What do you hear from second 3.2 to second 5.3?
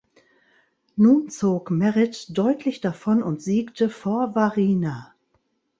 und siegte vor Wariner.